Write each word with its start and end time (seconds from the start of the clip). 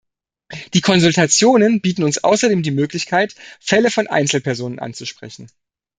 Die 0.73 0.81
Konsultationen 0.81 1.79
bieten 1.79 2.01
uns 2.03 2.23
außerdem 2.23 2.63
die 2.63 2.71
Möglichkeit 2.71 3.35
Fälle 3.59 3.91
von 3.91 4.07
Einzelpersonen 4.07 4.79
anzusprechen. 4.79 5.47